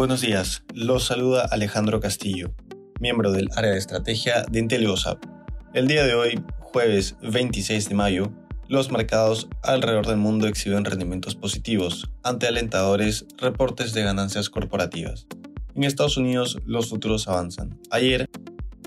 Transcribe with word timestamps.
Buenos 0.00 0.22
días, 0.22 0.64
los 0.72 1.04
saluda 1.04 1.44
Alejandro 1.50 2.00
Castillo, 2.00 2.54
miembro 3.00 3.32
del 3.32 3.50
área 3.54 3.72
de 3.72 3.76
estrategia 3.76 4.46
de 4.50 4.58
IntelioSAP. 4.58 5.22
El 5.74 5.88
día 5.88 6.06
de 6.06 6.14
hoy, 6.14 6.42
jueves 6.58 7.16
26 7.20 7.90
de 7.90 7.94
mayo, 7.94 8.32
los 8.66 8.90
mercados 8.90 9.46
alrededor 9.62 10.06
del 10.06 10.16
mundo 10.16 10.46
exhiben 10.46 10.86
rendimientos 10.86 11.34
positivos 11.34 12.10
ante 12.22 12.46
alentadores 12.46 13.26
reportes 13.36 13.92
de 13.92 14.02
ganancias 14.02 14.48
corporativas. 14.48 15.26
En 15.74 15.84
Estados 15.84 16.16
Unidos 16.16 16.56
los 16.64 16.88
futuros 16.88 17.28
avanzan. 17.28 17.78
Ayer, 17.90 18.30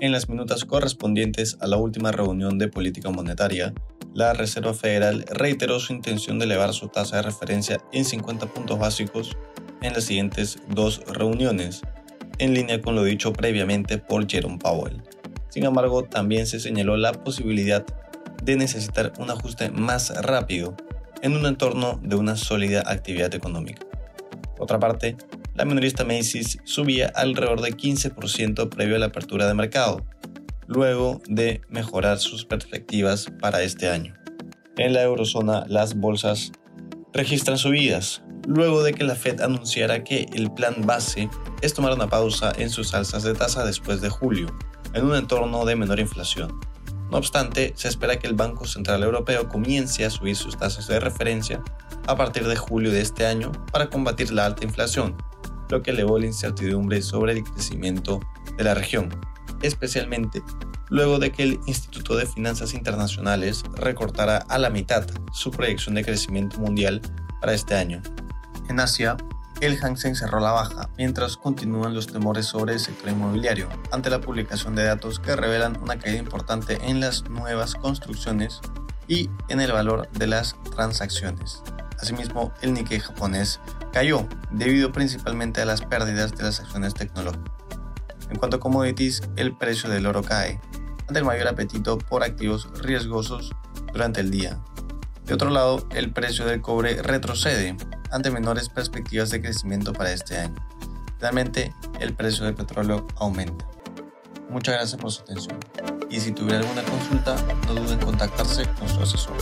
en 0.00 0.10
las 0.10 0.28
minutas 0.28 0.64
correspondientes 0.64 1.58
a 1.60 1.68
la 1.68 1.76
última 1.76 2.10
reunión 2.10 2.58
de 2.58 2.66
política 2.66 3.10
monetaria, 3.10 3.72
la 4.14 4.32
Reserva 4.32 4.74
Federal 4.74 5.24
reiteró 5.30 5.78
su 5.78 5.92
intención 5.92 6.40
de 6.40 6.46
elevar 6.46 6.72
su 6.72 6.88
tasa 6.88 7.18
de 7.18 7.22
referencia 7.22 7.78
en 7.92 8.04
50 8.04 8.46
puntos 8.46 8.80
básicos 8.80 9.36
en 9.84 9.92
las 9.92 10.04
siguientes 10.04 10.58
dos 10.68 11.02
reuniones, 11.06 11.82
en 12.38 12.54
línea 12.54 12.80
con 12.80 12.94
lo 12.94 13.04
dicho 13.04 13.32
previamente 13.34 13.98
por 13.98 14.26
Jerome 14.28 14.58
Powell. 14.58 15.02
Sin 15.50 15.64
embargo, 15.64 16.04
también 16.04 16.46
se 16.46 16.58
señaló 16.58 16.96
la 16.96 17.12
posibilidad 17.12 17.84
de 18.42 18.56
necesitar 18.56 19.12
un 19.18 19.30
ajuste 19.30 19.70
más 19.70 20.10
rápido 20.22 20.74
en 21.22 21.36
un 21.36 21.44
entorno 21.46 22.00
de 22.02 22.16
una 22.16 22.36
sólida 22.36 22.82
actividad 22.86 23.34
económica. 23.34 23.82
Por 24.56 24.64
otra 24.64 24.80
parte, 24.80 25.16
la 25.54 25.66
minorista 25.66 26.04
Macy's 26.04 26.58
subía 26.64 27.12
alrededor 27.14 27.60
de 27.60 27.76
15% 27.76 28.70
previo 28.70 28.96
a 28.96 28.98
la 28.98 29.06
apertura 29.06 29.46
de 29.46 29.54
mercado, 29.54 30.04
luego 30.66 31.20
de 31.28 31.60
mejorar 31.68 32.18
sus 32.18 32.46
perspectivas 32.46 33.30
para 33.38 33.62
este 33.62 33.88
año. 33.90 34.14
En 34.76 34.94
la 34.94 35.02
eurozona, 35.02 35.66
las 35.68 35.94
bolsas 35.94 36.52
registran 37.14 37.58
subidas, 37.58 38.22
luego 38.46 38.82
de 38.82 38.92
que 38.92 39.04
la 39.04 39.14
Fed 39.14 39.40
anunciara 39.40 40.02
que 40.02 40.26
el 40.34 40.52
plan 40.52 40.74
base 40.84 41.30
es 41.62 41.72
tomar 41.72 41.92
una 41.92 42.08
pausa 42.08 42.52
en 42.58 42.70
sus 42.70 42.92
alzas 42.92 43.22
de 43.22 43.34
tasa 43.34 43.64
después 43.64 44.00
de 44.00 44.10
julio, 44.10 44.48
en 44.92 45.04
un 45.04 45.14
entorno 45.14 45.64
de 45.64 45.76
menor 45.76 46.00
inflación. 46.00 46.60
No 47.12 47.18
obstante, 47.18 47.72
se 47.76 47.86
espera 47.86 48.18
que 48.18 48.26
el 48.26 48.34
Banco 48.34 48.66
Central 48.66 49.04
Europeo 49.04 49.48
comience 49.48 50.04
a 50.04 50.10
subir 50.10 50.34
sus 50.34 50.58
tasas 50.58 50.88
de 50.88 50.98
referencia 50.98 51.62
a 52.08 52.16
partir 52.16 52.48
de 52.48 52.56
julio 52.56 52.90
de 52.90 53.00
este 53.00 53.24
año 53.24 53.52
para 53.70 53.88
combatir 53.88 54.32
la 54.32 54.46
alta 54.46 54.64
inflación, 54.64 55.16
lo 55.70 55.82
que 55.82 55.92
elevó 55.92 56.18
la 56.18 56.26
incertidumbre 56.26 57.00
sobre 57.00 57.32
el 57.32 57.44
crecimiento 57.44 58.18
de 58.58 58.64
la 58.64 58.74
región 58.74 59.08
especialmente 59.66 60.42
luego 60.88 61.18
de 61.18 61.32
que 61.32 61.42
el 61.42 61.60
Instituto 61.66 62.16
de 62.16 62.26
Finanzas 62.26 62.74
Internacionales 62.74 63.62
recortara 63.74 64.38
a 64.48 64.58
la 64.58 64.70
mitad 64.70 65.06
su 65.32 65.50
proyección 65.50 65.94
de 65.94 66.04
crecimiento 66.04 66.58
mundial 66.58 67.00
para 67.40 67.54
este 67.54 67.74
año. 67.74 68.02
En 68.68 68.80
Asia, 68.80 69.16
el 69.60 69.78
Hang 69.78 69.96
cerró 69.96 70.40
la 70.40 70.52
baja, 70.52 70.90
mientras 70.98 71.36
continúan 71.36 71.94
los 71.94 72.08
temores 72.08 72.46
sobre 72.46 72.74
el 72.74 72.80
sector 72.80 73.10
inmobiliario, 73.10 73.68
ante 73.92 74.10
la 74.10 74.20
publicación 74.20 74.74
de 74.74 74.84
datos 74.84 75.20
que 75.20 75.36
revelan 75.36 75.80
una 75.80 75.98
caída 75.98 76.18
importante 76.18 76.78
en 76.82 77.00
las 77.00 77.28
nuevas 77.30 77.74
construcciones 77.74 78.60
y 79.06 79.30
en 79.48 79.60
el 79.60 79.72
valor 79.72 80.10
de 80.12 80.26
las 80.26 80.56
transacciones. 80.74 81.62
Asimismo, 82.00 82.52
el 82.62 82.74
Nikkei 82.74 83.00
japonés 83.00 83.60
cayó, 83.92 84.26
debido 84.50 84.92
principalmente 84.92 85.62
a 85.62 85.64
las 85.64 85.82
pérdidas 85.82 86.32
de 86.32 86.42
las 86.42 86.60
acciones 86.60 86.94
tecnológicas. 86.94 87.63
En 88.30 88.36
cuanto 88.38 88.56
a 88.56 88.60
commodities, 88.60 89.22
el 89.36 89.56
precio 89.56 89.90
del 89.90 90.06
oro 90.06 90.22
cae, 90.22 90.60
ante 91.06 91.18
el 91.18 91.24
mayor 91.24 91.48
apetito 91.48 91.98
por 91.98 92.22
activos 92.22 92.68
riesgosos 92.80 93.52
durante 93.92 94.20
el 94.20 94.30
día. 94.30 94.58
De 95.26 95.34
otro 95.34 95.50
lado, 95.50 95.86
el 95.94 96.12
precio 96.12 96.44
del 96.44 96.60
cobre 96.60 97.02
retrocede 97.02 97.76
ante 98.10 98.30
menores 98.30 98.68
perspectivas 98.68 99.30
de 99.30 99.40
crecimiento 99.40 99.92
para 99.92 100.12
este 100.12 100.38
año. 100.38 100.56
Finalmente, 101.18 101.74
el 102.00 102.14
precio 102.14 102.44
del 102.44 102.54
petróleo 102.54 103.06
aumenta. 103.16 103.66
Muchas 104.50 104.74
gracias 104.74 105.00
por 105.00 105.10
su 105.10 105.22
atención 105.22 105.58
y 106.10 106.20
si 106.20 106.32
tuviera 106.32 106.60
alguna 106.60 106.82
consulta, 106.84 107.34
no 107.66 107.74
duden 107.74 107.98
en 107.98 108.06
contactarse 108.06 108.64
con 108.78 108.88
su 108.88 109.00
asesor. 109.00 109.36